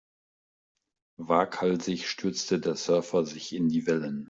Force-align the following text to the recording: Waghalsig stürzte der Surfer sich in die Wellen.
Waghalsig 1.19 2.07
stürzte 2.07 2.59
der 2.59 2.75
Surfer 2.75 3.23
sich 3.23 3.53
in 3.53 3.69
die 3.69 3.85
Wellen. 3.85 4.19